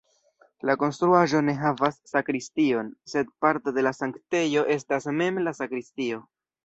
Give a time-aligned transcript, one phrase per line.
[0.67, 6.25] La konstruaĵo ne havas sakristion, sed parto de la sanktejo estas mem la sakristio.